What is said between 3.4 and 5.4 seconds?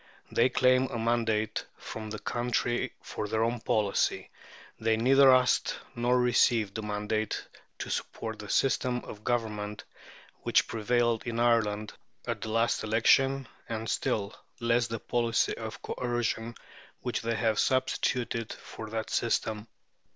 policy. They neither